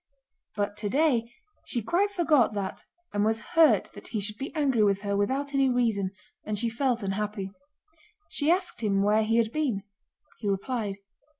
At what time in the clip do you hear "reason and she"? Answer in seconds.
5.69-6.69